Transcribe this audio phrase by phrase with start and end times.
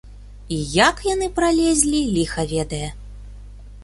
[0.55, 0.57] І
[0.87, 2.89] як яны пралезлі, ліха ведае!